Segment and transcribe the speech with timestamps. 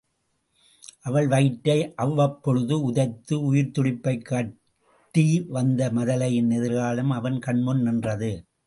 [1.01, 5.45] அவள் வயிற்றை அவ்வப்பொழுது உதைத்து உயிர்த் துடிப்பைக் காட்டி
[5.47, 8.45] வந்த மதலையின் எதிர்காலம் அவன் கண்முன் நின்றது.